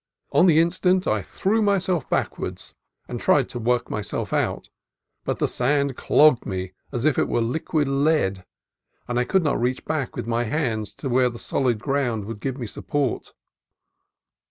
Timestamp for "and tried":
3.07-3.47